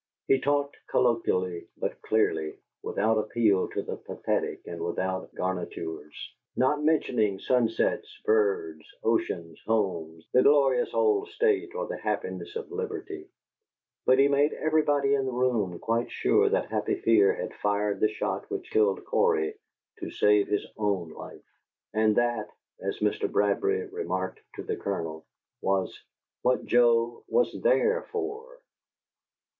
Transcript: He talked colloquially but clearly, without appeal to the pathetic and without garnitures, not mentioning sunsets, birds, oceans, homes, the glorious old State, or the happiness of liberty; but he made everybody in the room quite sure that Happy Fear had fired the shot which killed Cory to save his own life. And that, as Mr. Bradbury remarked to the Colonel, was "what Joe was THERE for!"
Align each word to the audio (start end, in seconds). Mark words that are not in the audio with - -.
He 0.27 0.39
talked 0.41 0.77
colloquially 0.89 1.67
but 1.77 2.01
clearly, 2.01 2.57
without 2.81 3.19
appeal 3.19 3.67
to 3.67 3.83
the 3.83 3.97
pathetic 3.97 4.61
and 4.65 4.81
without 4.83 5.31
garnitures, 5.35 6.15
not 6.55 6.83
mentioning 6.83 7.37
sunsets, 7.37 8.09
birds, 8.25 8.83
oceans, 9.03 9.61
homes, 9.63 10.27
the 10.33 10.41
glorious 10.41 10.91
old 10.95 11.27
State, 11.29 11.75
or 11.75 11.85
the 11.85 11.97
happiness 11.99 12.55
of 12.55 12.71
liberty; 12.71 13.27
but 14.07 14.17
he 14.17 14.27
made 14.27 14.53
everybody 14.53 15.13
in 15.13 15.27
the 15.27 15.31
room 15.31 15.77
quite 15.77 16.09
sure 16.09 16.49
that 16.49 16.69
Happy 16.71 16.95
Fear 16.95 17.35
had 17.35 17.53
fired 17.61 17.99
the 17.99 18.07
shot 18.09 18.49
which 18.49 18.71
killed 18.71 19.05
Cory 19.05 19.53
to 19.99 20.09
save 20.09 20.47
his 20.47 20.65
own 20.77 21.09
life. 21.09 21.45
And 21.93 22.15
that, 22.15 22.49
as 22.81 22.97
Mr. 23.01 23.31
Bradbury 23.31 23.85
remarked 23.85 24.39
to 24.55 24.63
the 24.63 24.77
Colonel, 24.77 25.27
was 25.61 25.95
"what 26.41 26.65
Joe 26.65 27.23
was 27.27 27.51
THERE 27.61 28.07
for!" 28.11 28.61